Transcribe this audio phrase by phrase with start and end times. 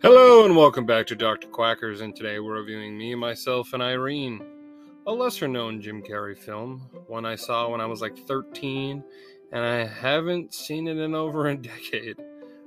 [0.00, 1.48] Hello and welcome back to Dr.
[1.48, 4.40] Quackers, and today we're reviewing Me, Myself, and Irene,
[5.04, 9.02] a lesser known Jim Carrey film, one I saw when I was like 13,
[9.50, 12.16] and I haven't seen it in over a decade.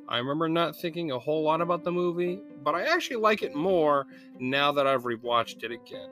[0.09, 3.55] I remember not thinking a whole lot about the movie, but I actually like it
[3.55, 4.05] more
[4.37, 6.09] now that I've rewatched it again.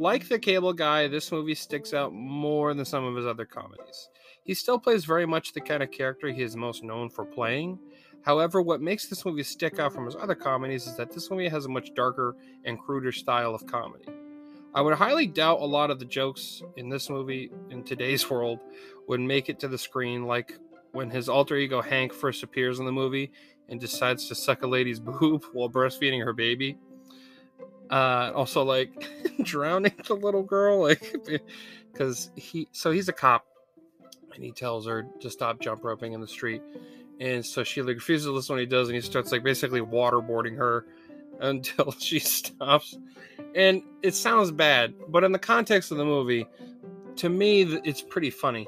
[0.00, 4.08] Like The Cable Guy, this movie sticks out more than some of his other comedies.
[4.42, 7.78] He still plays very much the kind of character he is most known for playing.
[8.22, 11.48] However, what makes this movie stick out from his other comedies is that this movie
[11.48, 12.34] has a much darker
[12.64, 14.08] and cruder style of comedy.
[14.74, 18.58] I would highly doubt a lot of the jokes in this movie in today's world
[19.06, 20.58] would make it to the screen, like
[20.90, 23.30] when his alter ego Hank first appears in the movie
[23.68, 26.78] and decides to suck a lady's boob while breastfeeding her baby.
[27.90, 28.90] Uh, also, like
[29.42, 31.14] drowning the little girl, like
[31.92, 33.46] because he so he's a cop
[34.34, 36.62] and he tells her to stop jump roping in the street,
[37.20, 39.80] and so she like refuses to listen when he does, and he starts like basically
[39.80, 40.86] waterboarding her
[41.40, 42.96] until she stops.
[43.54, 46.46] And it sounds bad, but in the context of the movie,
[47.16, 48.66] to me, it's pretty funny.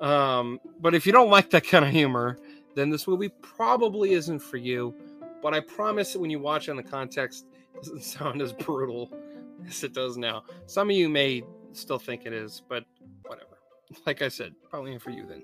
[0.00, 2.38] Um, but if you don't like that kind of humor,
[2.74, 4.94] then this movie probably isn't for you.
[5.42, 7.46] But I promise that when you watch it in the context,
[7.82, 9.10] doesn't sound as brutal
[9.66, 10.44] as it does now.
[10.66, 12.84] Some of you may still think it is, but
[13.24, 13.44] whatever.
[14.04, 15.42] Like I said, probably for you then.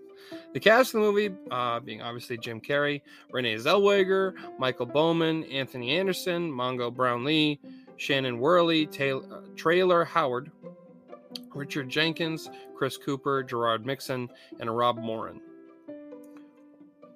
[0.52, 3.00] The cast of the movie, uh, being obviously Jim Carrey,
[3.32, 7.58] Renee Zellweger, Michael Bowman, Anthony Anderson, Mongo Brownlee,
[7.96, 10.50] Shannon Worley, Taylor, uh, Traylor Howard,
[11.54, 14.28] Richard Jenkins, Chris Cooper, Jerod Mixon,
[14.60, 15.40] and Rob Moran.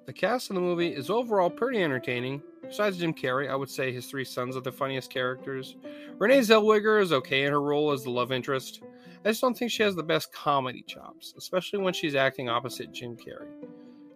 [0.09, 2.41] The cast of the movie is overall pretty entertaining.
[2.63, 5.75] Besides Jim Carrey, I would say his three sons are the funniest characters.
[6.17, 8.81] Renee Zellweger is okay in her role as the love interest.
[9.23, 12.91] I just don't think she has the best comedy chops, especially when she's acting opposite
[12.91, 13.51] Jim Carrey.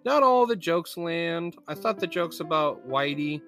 [0.03, 1.57] Not all the jokes land.
[1.67, 3.39] I thought the jokes about Whitey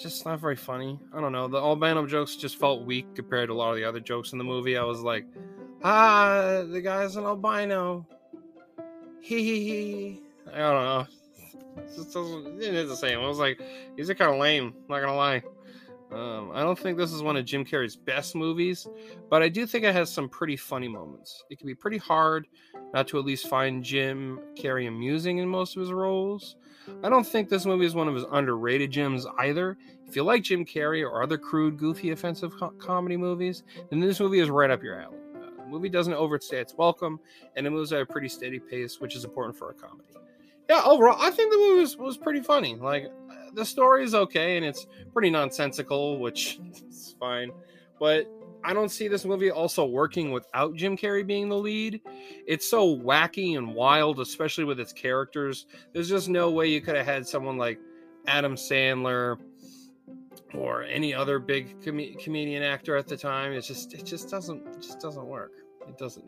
[0.00, 0.96] just not very funny.
[1.12, 1.48] I don't know.
[1.48, 4.38] The albino jokes just felt weak compared to a lot of the other jokes in
[4.38, 4.76] the movie.
[4.76, 5.26] I was like,
[5.82, 8.06] ah, the guy's an albino.
[9.20, 10.20] Hee hee hee.
[10.52, 11.06] I don't know.
[11.94, 13.18] Just doesn't, it is the same.
[13.18, 13.60] I was like,
[13.96, 14.74] these are kind of lame.
[14.88, 15.42] Not gonna lie.
[16.12, 18.86] Um, I don't think this is one of Jim Carrey's best movies,
[19.30, 21.44] but I do think it has some pretty funny moments.
[21.50, 22.46] It can be pretty hard
[22.92, 26.56] not to at least find Jim Carrey amusing in most of his roles.
[27.02, 29.76] I don't think this movie is one of his underrated gems either.
[30.06, 34.20] If you like Jim Carrey or other crude, goofy, offensive co- comedy movies, then this
[34.20, 35.16] movie is right up your alley.
[35.34, 37.18] Uh, the movie doesn't overstay its welcome,
[37.56, 40.04] and it moves at a pretty steady pace, which is important for a comedy.
[40.68, 42.74] Yeah, overall, I think the movie was, was pretty funny.
[42.76, 43.06] Like,
[43.54, 46.58] the story is okay, and it's pretty nonsensical, which
[46.88, 47.50] is fine.
[48.00, 48.26] But
[48.64, 52.00] I don't see this movie also working without Jim Carrey being the lead.
[52.46, 55.66] It's so wacky and wild, especially with its characters.
[55.92, 57.78] There's just no way you could have had someone like
[58.26, 59.38] Adam Sandler
[60.54, 63.52] or any other big com- comedian actor at the time.
[63.52, 65.52] It's just it just doesn't it just doesn't work.
[65.86, 66.24] It doesn't.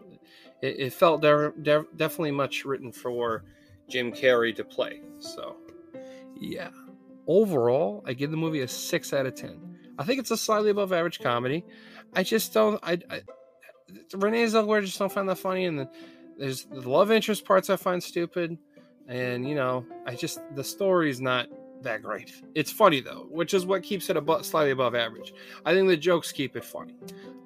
[0.60, 3.44] It, it felt de- de- definitely much written for
[3.88, 5.00] Jim Carrey to play.
[5.18, 5.56] So,
[6.38, 6.70] yeah.
[7.26, 9.78] Overall, I give the movie a six out of ten.
[9.98, 11.64] I think it's a slightly above average comedy.
[12.14, 12.78] I just don't.
[12.82, 13.22] I, I
[14.14, 15.88] Renee Zellweger just don't find that funny, and the,
[16.38, 18.58] there's the love interest parts I find stupid,
[19.08, 21.48] and you know, I just the story's not
[21.82, 22.42] that great.
[22.54, 25.32] It's funny though, which is what keeps it above, slightly above average.
[25.64, 26.96] I think the jokes keep it funny.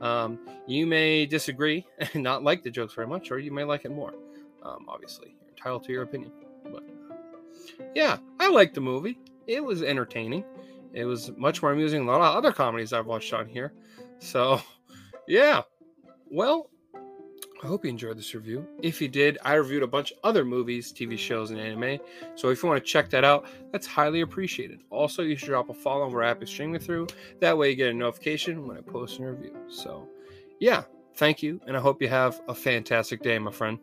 [0.00, 3.84] Um, you may disagree and not like the jokes very much, or you may like
[3.84, 4.14] it more.
[4.62, 6.32] Um, obviously, entitled to your opinion.
[6.64, 9.18] But uh, yeah, I like the movie.
[9.46, 10.44] It was entertaining.
[10.92, 13.72] It was much more amusing than a lot of other comedies I've watched on here.
[14.18, 14.60] So,
[15.28, 15.62] yeah.
[16.30, 16.70] Well,
[17.62, 18.66] I hope you enjoyed this review.
[18.82, 21.98] If you did, I reviewed a bunch of other movies, TV shows, and anime.
[22.34, 24.80] So if you want to check that out, that's highly appreciated.
[24.88, 27.08] Also, you should drop a follow on where app is streaming through.
[27.40, 29.54] That way, you get a notification when I post a review.
[29.68, 30.08] So,
[30.58, 30.84] yeah,
[31.16, 33.78] thank you, and I hope you have a fantastic day, my friend.